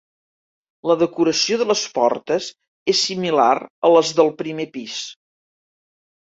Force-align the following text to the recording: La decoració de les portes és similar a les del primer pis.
La 0.91 0.93
decoració 1.01 1.59
de 1.61 1.67
les 1.71 1.83
portes 1.97 2.47
és 2.95 3.03
similar 3.11 3.51
a 3.59 3.93
les 3.97 4.15
del 4.21 4.33
primer 4.41 4.67
pis. 4.79 4.97